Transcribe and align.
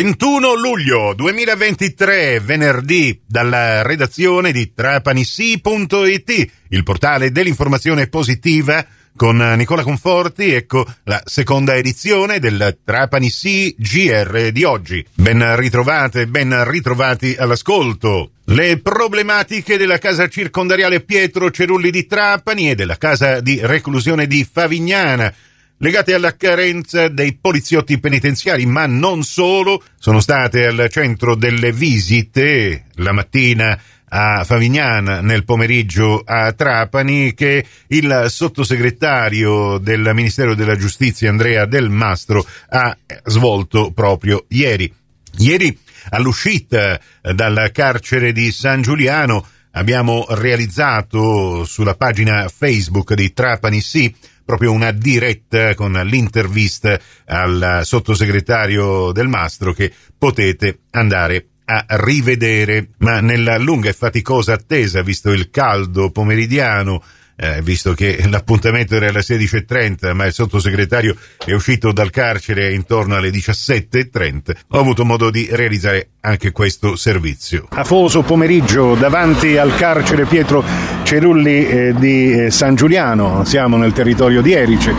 21 0.00 0.54
luglio 0.54 1.12
2023, 1.12 2.38
venerdì, 2.38 3.20
dalla 3.26 3.82
redazione 3.82 4.52
di 4.52 4.72
trapanissi.it, 4.72 6.50
il 6.68 6.84
portale 6.84 7.32
dell'informazione 7.32 8.06
positiva 8.06 8.86
con 9.16 9.38
Nicola 9.56 9.82
Conforti, 9.82 10.52
ecco 10.52 10.86
la 11.02 11.20
seconda 11.24 11.74
edizione 11.74 12.38
del 12.38 12.78
Trapani 12.84 13.28
Sì 13.28 13.74
GR 13.76 14.50
di 14.52 14.62
oggi. 14.62 15.04
Ben 15.14 15.56
ritrovate, 15.56 16.28
ben 16.28 16.70
ritrovati 16.70 17.34
all'ascolto. 17.36 18.30
Le 18.44 18.78
problematiche 18.78 19.76
della 19.76 19.98
casa 19.98 20.28
circondariale 20.28 21.00
Pietro 21.00 21.50
Cerulli 21.50 21.90
di 21.90 22.06
Trapani 22.06 22.70
e 22.70 22.76
della 22.76 22.96
casa 22.96 23.40
di 23.40 23.58
reclusione 23.60 24.28
di 24.28 24.46
Favignana 24.48 25.34
legate 25.78 26.14
alla 26.14 26.36
carenza 26.36 27.08
dei 27.08 27.36
poliziotti 27.40 27.98
penitenziari, 27.98 28.66
ma 28.66 28.86
non 28.86 29.22
solo, 29.22 29.82
sono 29.98 30.20
state 30.20 30.66
al 30.66 30.88
centro 30.90 31.34
delle 31.34 31.72
visite 31.72 32.84
la 32.94 33.12
mattina 33.12 33.78
a 34.10 34.42
Favignana, 34.44 35.20
nel 35.20 35.44
pomeriggio 35.44 36.22
a 36.24 36.52
Trapani, 36.52 37.34
che 37.34 37.64
il 37.88 38.26
sottosegretario 38.28 39.78
del 39.78 40.10
Ministero 40.14 40.54
della 40.54 40.76
Giustizia 40.76 41.28
Andrea 41.28 41.66
Del 41.66 41.90
Mastro 41.90 42.44
ha 42.70 42.96
svolto 43.24 43.90
proprio 43.92 44.46
ieri. 44.48 44.92
Ieri, 45.38 45.78
all'uscita 46.10 46.98
dal 47.34 47.70
carcere 47.72 48.32
di 48.32 48.50
San 48.50 48.80
Giuliano, 48.80 49.46
abbiamo 49.72 50.24
realizzato 50.30 51.64
sulla 51.64 51.94
pagina 51.94 52.48
Facebook 52.48 53.12
di 53.12 53.32
Trapani 53.32 53.80
Sì 53.80 54.12
proprio 54.48 54.72
una 54.72 54.92
diretta 54.92 55.74
con 55.74 55.92
l'intervista 55.92 56.98
al 57.26 57.82
sottosegretario 57.82 59.12
del 59.12 59.28
Mastro 59.28 59.74
che 59.74 59.92
potete 60.16 60.84
andare 60.92 61.48
a 61.66 61.84
rivedere, 61.98 62.92
ma 63.00 63.20
nella 63.20 63.58
lunga 63.58 63.90
e 63.90 63.92
faticosa 63.92 64.54
attesa, 64.54 65.02
visto 65.02 65.32
il 65.32 65.50
caldo 65.50 66.10
pomeridiano, 66.10 67.04
eh, 67.40 67.62
visto 67.62 67.94
che 67.94 68.24
l'appuntamento 68.28 68.96
era 68.96 69.08
alle 69.08 69.20
16.30, 69.20 70.12
ma 70.12 70.26
il 70.26 70.32
sottosegretario 70.32 71.14
è 71.44 71.52
uscito 71.52 71.92
dal 71.92 72.10
carcere 72.10 72.72
intorno 72.72 73.16
alle 73.16 73.30
17.30, 73.30 74.56
ho 74.70 74.78
avuto 74.78 75.04
modo 75.04 75.30
di 75.30 75.48
realizzare 75.50 76.10
anche 76.20 76.50
questo 76.50 76.96
servizio. 76.96 77.68
Afoso 77.70 78.22
pomeriggio 78.22 78.94
davanti 78.94 79.56
al 79.56 79.74
carcere 79.76 80.24
Pietro 80.24 80.64
Cerulli 81.04 81.66
eh, 81.66 81.94
di 81.96 82.32
eh, 82.32 82.50
San 82.50 82.74
Giuliano, 82.74 83.44
siamo 83.44 83.76
nel 83.76 83.92
territorio 83.92 84.42
di 84.42 84.52
Erice, 84.52 84.92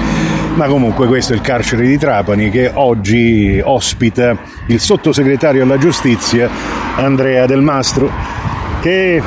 ma 0.55 0.67
comunque 0.67 1.07
questo 1.07 1.33
è 1.33 1.35
il 1.35 1.41
carcere 1.41 1.85
di 1.85 1.97
Trapani 1.97 2.49
che 2.49 2.71
oggi 2.73 3.61
ospita 3.63 4.37
il 4.67 4.79
sottosegretario 4.79 5.63
alla 5.63 5.77
giustizia 5.77 6.49
Andrea 6.95 7.45
Del 7.45 7.61
Mastro 7.61 8.11
che 8.81 9.21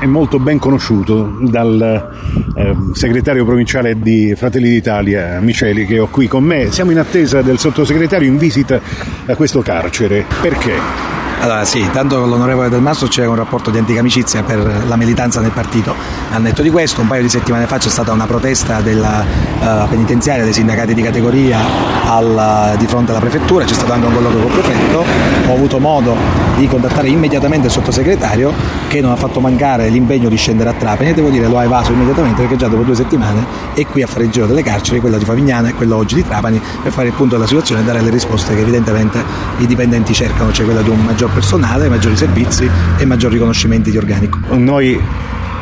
è 0.00 0.06
molto 0.06 0.38
ben 0.38 0.58
conosciuto 0.58 1.36
dal 1.42 2.10
eh, 2.56 2.74
segretario 2.94 3.44
provinciale 3.44 3.98
di 3.98 4.34
Fratelli 4.34 4.70
d'Italia 4.70 5.38
Miceli 5.40 5.84
che 5.84 5.98
ho 5.98 6.08
qui 6.08 6.26
con 6.26 6.42
me. 6.42 6.70
Siamo 6.70 6.90
in 6.90 6.98
attesa 6.98 7.42
del 7.42 7.58
sottosegretario 7.58 8.26
in 8.26 8.38
visita 8.38 8.80
a 9.26 9.34
questo 9.34 9.60
carcere. 9.60 10.24
Perché? 10.40 11.09
Allora 11.42 11.64
sì, 11.64 11.88
tanto 11.90 12.20
con 12.20 12.28
l'onorevole 12.28 12.68
Del 12.68 12.82
Mastro 12.82 13.08
c'è 13.08 13.24
un 13.24 13.34
rapporto 13.34 13.70
di 13.70 13.78
antica 13.78 14.00
amicizia 14.00 14.42
per 14.42 14.84
la 14.86 14.96
militanza 14.96 15.40
nel 15.40 15.52
partito. 15.52 15.94
Al 16.32 16.42
netto 16.42 16.60
di 16.60 16.68
questo, 16.68 17.00
un 17.00 17.06
paio 17.06 17.22
di 17.22 17.30
settimane 17.30 17.66
fa 17.66 17.78
c'è 17.78 17.88
stata 17.88 18.12
una 18.12 18.26
protesta 18.26 18.82
della 18.82 19.24
uh, 19.58 19.88
penitenziaria 19.88 20.44
dei 20.44 20.52
sindacati 20.52 20.92
di 20.92 21.00
categoria 21.00 21.58
al, 22.04 22.74
di 22.76 22.86
fronte 22.86 23.12
alla 23.12 23.20
prefettura, 23.20 23.64
c'è 23.64 23.72
stato 23.72 23.90
anche 23.90 24.06
un 24.06 24.12
colloquio 24.12 24.42
con 24.42 24.52
il 24.52 24.58
prefetto, 24.60 25.04
ho 25.46 25.54
avuto 25.54 25.78
modo 25.78 26.14
di 26.58 26.66
contattare 26.66 27.08
immediatamente 27.08 27.68
il 27.68 27.72
sottosegretario 27.72 28.52
che 28.88 29.00
non 29.00 29.12
ha 29.12 29.16
fatto 29.16 29.40
mancare 29.40 29.88
l'impegno 29.88 30.28
di 30.28 30.36
scendere 30.36 30.68
a 30.68 30.72
Trapani. 30.74 31.10
E 31.10 31.14
devo 31.14 31.30
dire 31.30 31.46
lo 31.46 31.56
ha 31.56 31.64
evaso 31.64 31.92
immediatamente 31.92 32.42
perché 32.42 32.56
già 32.56 32.68
dopo 32.68 32.82
due 32.82 32.94
settimane 32.94 33.46
è 33.72 33.86
qui 33.86 34.02
a 34.02 34.06
fare 34.06 34.24
il 34.24 34.30
giro 34.30 34.44
delle 34.44 34.62
carceri, 34.62 35.00
quella 35.00 35.16
di 35.16 35.24
Favignana 35.24 35.68
e 35.68 35.74
quella 35.74 35.96
oggi 35.96 36.16
di 36.16 36.24
Trapani, 36.24 36.60
per 36.82 36.92
fare 36.92 37.08
il 37.08 37.14
punto 37.14 37.36
della 37.36 37.46
situazione 37.46 37.80
e 37.80 37.84
dare 37.84 38.02
le 38.02 38.10
risposte 38.10 38.54
che 38.54 38.60
evidentemente 38.60 39.24
i 39.56 39.66
dipendenti 39.66 40.12
cercano, 40.12 40.52
cioè 40.52 40.66
quella 40.66 40.82
di 40.82 40.90
un 40.90 41.02
maggior 41.02 41.29
personale, 41.32 41.88
maggiori 41.88 42.16
servizi 42.16 42.68
e 42.98 43.04
maggiori 43.04 43.34
riconoscimenti 43.34 43.90
di 43.90 43.96
organico. 43.96 44.38
Noi 44.56 45.00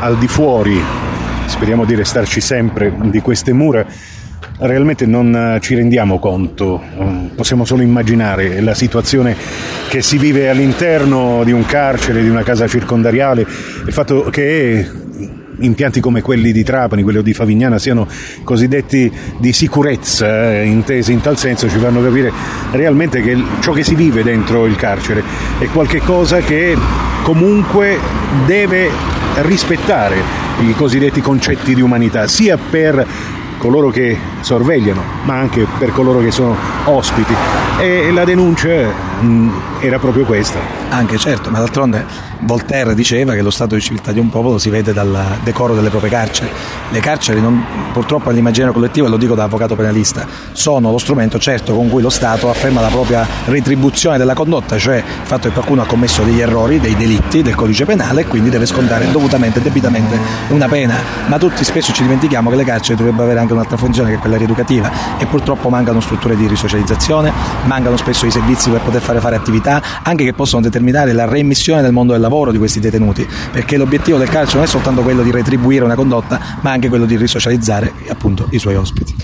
al 0.01 0.17
di 0.19 0.29
fuori, 0.29 0.81
speriamo 1.47 1.85
di 1.85 1.95
restarci 1.95 2.41
sempre 2.41 2.95
di 3.05 3.21
queste 3.21 3.53
mura, 3.53 3.85
realmente 4.59 5.07
non 5.07 5.59
ci 5.61 5.75
rendiamo 5.75 6.19
conto, 6.19 6.81
possiamo 7.35 7.65
solo 7.65 7.83
immaginare 7.83 8.61
la 8.61 8.75
situazione 8.75 9.37
che 9.89 10.03
si 10.03 10.19
vive 10.19 10.49
all'interno 10.49 11.43
di 11.45 11.53
un 11.53 11.65
carcere, 11.65 12.23
di 12.23 12.29
una 12.29 12.43
casa 12.43 12.67
circondariale, 12.67 13.43
il 13.43 13.93
fatto 13.93 14.23
che 14.31 15.07
impianti 15.61 16.01
come 16.01 16.23
quelli 16.23 16.53
di 16.53 16.63
Trapani, 16.63 17.03
quelli 17.03 17.23
di 17.23 17.35
Favignana 17.35 17.79
siano 17.79 18.07
cosiddetti 18.45 19.11
di 19.39 19.53
sicurezza, 19.53 20.53
eh, 20.53 20.65
intesi 20.65 21.13
in 21.13 21.21
tal 21.21 21.37
senso, 21.37 21.69
ci 21.69 21.79
fanno 21.79 22.03
capire 22.03 22.33
realmente 22.73 23.23
che 23.23 23.37
ciò 23.61 23.73
che 23.73 23.83
si 23.83 23.95
vive 23.95 24.23
dentro 24.23 24.67
il 24.67 24.77
carcere 24.77 25.23
è 25.59 25.67
qualcosa 25.67 26.39
che 26.41 26.77
comunque 27.23 27.99
deve 28.47 28.91
rispettare 29.43 30.17
i 30.61 30.75
cosiddetti 30.75 31.21
concetti 31.21 31.75
di 31.75 31.81
umanità, 31.81 32.27
sia 32.27 32.57
per 32.57 33.07
coloro 33.59 33.91
che 33.91 34.17
sorvegliano, 34.41 35.03
ma 35.25 35.35
anche 35.35 35.67
per 35.79 35.91
coloro 35.93 36.21
che 36.21 36.31
sono 36.31 36.57
ospiti. 36.85 37.35
E 37.81 38.11
la 38.13 38.25
denuncia 38.25 38.69
mh, 39.21 39.27
mm, 39.27 39.51
era 39.81 39.99
proprio 39.99 40.25
questa. 40.25 40.59
Anche 40.89 41.19
certo, 41.19 41.51
ma 41.51 41.59
d'altronde 41.59 42.28
Voltaire 42.41 42.95
diceva 42.95 43.35
che 43.35 43.43
lo 43.43 43.51
stato 43.51 43.75
di 43.75 43.81
civiltà 43.81 44.13
di 44.13 44.21
un 44.21 44.31
popolo 44.31 44.59
si 44.59 44.71
vede 44.71 44.93
dal 44.93 45.39
decoro 45.43 45.75
delle 45.75 45.91
proprie 45.91 46.11
carceri. 46.11 46.49
Le 46.91 47.01
carceri, 47.01 47.41
non, 47.41 47.65
purtroppo 47.93 48.29
nell'immaginario 48.29 48.73
collettivo, 48.73 49.07
e 49.07 49.11
lo 49.11 49.17
dico 49.17 49.35
da 49.35 49.45
avvocato 49.45 49.75
penalista, 49.75 50.27
sono 50.53 50.91
lo 50.93 50.99
strumento 50.99 51.39
certo 51.39 51.75
con 51.75 51.89
cui 51.89 52.01
lo 52.01 52.11
Stato 52.11 52.49
afferma 52.49 52.81
la 52.81 52.89
propria 52.89 53.27
retribuzione 53.47 54.19
della 54.19 54.35
condotta, 54.35 54.79
cioè 54.79 54.99
il 54.99 55.27
fatto 55.27 55.49
che 55.49 55.55
qualcuno 55.55 55.83
ha 55.83 55.87
commesso 55.87 56.23
degli 56.23 56.41
errori, 56.41 56.79
dei 56.79 56.95
delitti 56.95 57.43
del 57.43 57.57
codice 57.57 57.85
penale 57.85 58.21
e 58.21 58.27
quindi 58.27 58.51
deve 58.51 58.67
scontare 58.67 59.11
dovutamente 59.11 59.59
e 59.59 59.63
debitamente 59.63 60.17
una 60.49 60.69
pena. 60.69 60.95
Ma 61.27 61.39
tutti 61.39 61.65
spesso 61.65 61.93
ci 61.93 62.03
dimentichiamo 62.03 62.51
che 62.51 62.57
le 62.57 62.65
carceri 62.65 62.97
dovrebbero 62.97 63.25
avere 63.25 63.41
anche 63.41 63.53
un'altra 63.53 63.77
funzione 63.77 64.11
che 64.11 64.17
è 64.17 64.19
quella 64.19 64.37
rieducativa 64.37 65.19
e 65.19 65.27
purtroppo 65.27 65.69
mancano 65.69 66.01
strutture 66.01 66.37
di 66.37 66.47
risocializzazione, 66.47 67.33
mancano 67.65 67.97
spesso 67.97 68.27
i 68.27 68.31
servizi 68.31 68.71
per 68.71 68.81
poter 68.81 69.01
fare, 69.01 69.19
fare 69.19 69.35
attività 69.35 69.83
anche 70.03 70.25
che 70.25 70.33
possono 70.33 70.63
determinare 70.63 71.13
la 71.13 71.25
reimmissione 71.27 71.83
nel 71.83 71.93
mondo 71.93 72.13
del 72.13 72.21
lavoro 72.21 72.28
di 72.53 72.59
questi 72.59 72.79
detenuti, 72.79 73.27
perché 73.51 73.77
l'obiettivo 73.77 74.19
del 74.19 74.29
carcere 74.29 74.57
non 74.59 74.65
è 74.65 74.69
soltanto 74.69 75.03
quello 75.03 75.23
di 75.23 75.31
retribuire 75.31 75.85
una 75.85 75.95
condotta, 75.95 76.41
ma 76.61 76.71
anche 76.71 76.89
quello 76.89 77.07
di 77.07 77.17
risocializzare 77.17 77.93
appunto 78.09 78.47
i 78.51 78.59
suoi 78.59 78.77
ospiti. 78.77 79.15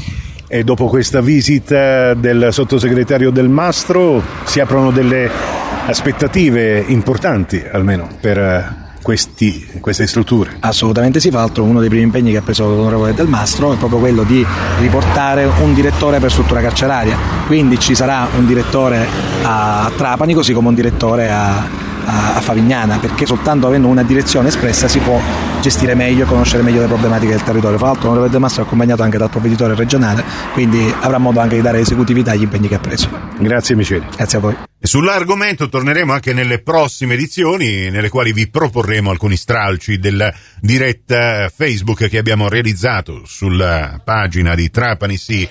E 0.46 0.64
dopo 0.64 0.86
questa 0.86 1.20
visita 1.20 2.14
del 2.14 2.48
sottosegretario 2.50 3.30
Del 3.30 3.48
Mastro 3.48 4.22
si 4.44 4.60
aprono 4.60 4.90
delle 4.90 5.28
aspettative 5.86 6.84
importanti 6.86 7.62
almeno 7.70 8.08
per 8.20 8.82
questi, 9.04 9.66
queste 9.80 10.06
strutture. 10.06 10.56
Assolutamente 10.60 11.20
sì, 11.20 11.30
fra 11.30 11.40
l'altro 11.40 11.62
uno 11.62 11.78
dei 11.78 11.88
primi 11.88 12.04
impegni 12.04 12.30
che 12.30 12.38
ha 12.38 12.42
preso 12.42 12.66
l'onorevole 12.66 13.12
Del 13.12 13.28
Mastro 13.28 13.74
è 13.74 13.76
proprio 13.76 13.98
quello 13.98 14.22
di 14.22 14.44
riportare 14.80 15.44
un 15.44 15.74
direttore 15.74 16.18
per 16.20 16.30
struttura 16.30 16.62
carceraria, 16.62 17.16
quindi 17.46 17.78
ci 17.78 17.94
sarà 17.94 18.26
un 18.36 18.46
direttore 18.46 19.06
a 19.42 19.92
Trapani 19.94 20.32
così 20.32 20.54
come 20.54 20.68
un 20.68 20.74
direttore 20.74 21.30
a, 21.30 21.83
a, 22.04 22.40
Favignana 22.40 22.98
perché 22.98 23.26
soltanto 23.26 23.66
avendo 23.66 23.88
una 23.88 24.02
direzione 24.02 24.48
espressa 24.48 24.88
si 24.88 24.98
può 24.98 25.20
gestire 25.60 25.94
meglio 25.94 26.24
e 26.24 26.26
conoscere 26.26 26.62
meglio 26.62 26.80
le 26.80 26.86
problematiche 26.86 27.32
del 27.32 27.42
territorio. 27.42 27.78
Fra 27.78 27.86
l'altro 27.86 28.04
l'onorevole 28.04 28.30
De 28.30 28.38
Mastro 28.38 28.62
è 28.62 28.66
accompagnato 28.66 29.02
anche 29.02 29.18
dal 29.18 29.30
provveditore 29.30 29.74
regionale, 29.74 30.24
quindi 30.52 30.92
avrà 31.00 31.18
modo 31.18 31.40
anche 31.40 31.56
di 31.56 31.62
dare 31.62 31.78
esecutività 31.80 32.32
agli 32.32 32.42
impegni 32.42 32.68
che 32.68 32.74
ha 32.74 32.80
preso. 32.80 33.08
Grazie 33.38 33.74
Michele. 33.74 34.06
Grazie 34.14 34.38
a 34.38 34.40
voi. 34.40 34.56
Sull'argomento 34.80 35.68
torneremo 35.70 36.12
anche 36.12 36.34
nelle 36.34 36.60
prossime 36.60 37.14
edizioni, 37.14 37.88
nelle 37.88 38.10
quali 38.10 38.34
vi 38.34 38.50
proporremo 38.50 39.10
alcuni 39.10 39.36
stralci 39.36 39.98
della 39.98 40.32
diretta 40.60 41.48
Facebook 41.48 42.06
che 42.08 42.18
abbiamo 42.18 42.48
realizzato 42.48 43.22
sulla 43.24 44.00
pagina 44.04 44.54
di 44.54 44.68
Trapani 44.68 45.16
Sì 45.16 45.48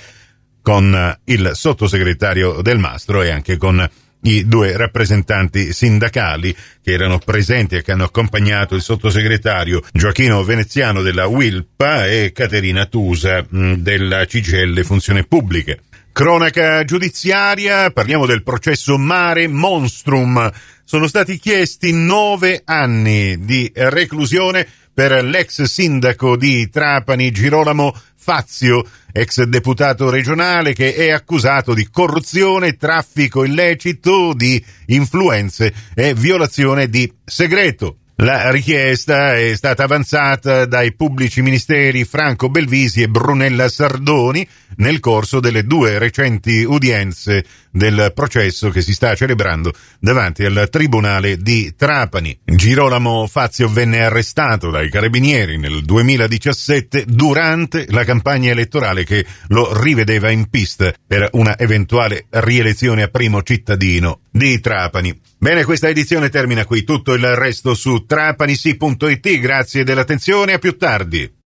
con 0.61 1.17
il 1.25 1.51
sottosegretario 1.53 2.61
del 2.61 2.79
Mastro 2.79 3.21
e 3.21 3.29
anche 3.29 3.57
con 3.57 3.87
i 4.23 4.47
due 4.47 4.75
rappresentanti 4.77 5.73
sindacali 5.73 6.55
che 6.81 6.91
erano 6.91 7.17
presenti 7.19 7.75
e 7.75 7.81
che 7.81 7.91
hanno 7.91 8.03
accompagnato 8.05 8.75
il 8.75 8.81
sottosegretario 8.81 9.81
Gioachino 9.91 10.43
Veneziano 10.43 11.01
della 11.01 11.27
Wilpa 11.27 12.07
e 12.07 12.31
Caterina 12.33 12.85
Tusa 12.85 13.45
della 13.49 14.25
CGL 14.25 14.83
Funzione 14.83 15.23
Pubblica. 15.23 15.75
Cronaca 16.11 16.83
giudiziaria, 16.83 17.89
parliamo 17.89 18.27
del 18.27 18.43
processo 18.43 18.97
Mare 18.99 19.47
Monstrum. 19.47 20.51
Sono 20.83 21.07
stati 21.07 21.39
chiesti 21.39 21.91
nove 21.91 22.61
anni 22.65 23.43
di 23.45 23.71
reclusione 23.73 24.67
per 24.93 25.23
l'ex 25.23 25.63
sindaco 25.63 26.37
di 26.37 26.69
Trapani 26.69 27.31
Girolamo 27.31 27.93
Fazio, 28.15 28.85
ex 29.11 29.43
deputato 29.43 30.09
regionale 30.09 30.73
che 30.73 30.95
è 30.95 31.09
accusato 31.09 31.73
di 31.73 31.89
corruzione, 31.89 32.77
traffico 32.77 33.43
illecito 33.43 34.33
di 34.33 34.63
influenze 34.87 35.73
e 35.93 36.13
violazione 36.13 36.87
di 36.87 37.11
segreto. 37.25 37.97
La 38.17 38.51
richiesta 38.51 39.35
è 39.35 39.55
stata 39.55 39.83
avanzata 39.83 40.65
dai 40.65 40.93
pubblici 40.93 41.41
ministeri 41.41 42.05
Franco 42.05 42.47
Belvisi 42.47 43.01
e 43.01 43.09
Brunella 43.09 43.67
Sardoni 43.67 44.47
nel 44.77 44.99
corso 44.99 45.39
delle 45.39 45.65
due 45.65 45.97
recenti 45.97 46.63
udienze 46.63 47.43
del 47.71 48.11
processo 48.13 48.69
che 48.69 48.81
si 48.81 48.93
sta 48.93 49.15
celebrando 49.15 49.73
davanti 49.99 50.45
al 50.45 50.67
Tribunale 50.69 51.37
di 51.37 51.73
Trapani. 51.75 52.37
Girolamo 52.45 53.25
Fazio 53.25 53.67
venne 53.67 54.03
arrestato 54.03 54.69
dai 54.69 54.91
carabinieri 54.91 55.57
nel 55.57 55.81
2017 55.83 57.05
durante 57.07 57.87
la 57.89 58.03
campagna 58.03 58.51
elettorale 58.51 59.05
che 59.05 59.25
lo 59.47 59.81
rivedeva 59.81 60.29
in 60.29 60.49
pista 60.51 60.93
per 61.05 61.29
una 61.33 61.57
eventuale 61.57 62.27
rielezione 62.29 63.01
a 63.01 63.07
primo 63.07 63.41
cittadino 63.41 64.19
di 64.29 64.59
Trapani. 64.59 65.19
Bene, 65.37 65.65
questa 65.65 65.89
edizione 65.89 66.29
termina 66.29 66.63
qui, 66.63 66.83
tutto 66.83 67.13
il 67.13 67.35
resto 67.35 67.73
trapanisi.it, 68.05 69.39
grazie 69.39 69.83
dell'attenzione, 69.83 70.53
a 70.53 70.59
più 70.59 70.77
tardi. 70.77 71.42